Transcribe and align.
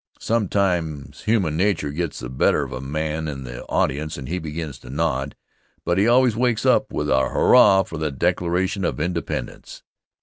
Sometimes 0.19 1.25
human 1.25 1.55
nature 1.55 1.91
gets 1.91 2.17
the 2.21 2.29
better 2.31 2.63
of 2.63 2.73
a 2.73 2.81
man 2.81 3.27
in 3.27 3.43
the 3.43 3.63
audience 3.67 4.17
and 4.17 4.27
he 4.27 4.39
begins 4.39 4.79
to 4.79 4.89
nod, 4.89 5.35
but 5.85 5.99
he 5.99 6.07
always 6.07 6.35
wakes 6.35 6.65
up 6.65 6.91
with 6.91 7.07
a 7.07 7.29
hurrah 7.29 7.83
for 7.83 7.99
the 7.99 8.09
Declaration 8.09 8.83
of 8.83 8.99
Independence. 8.99 9.83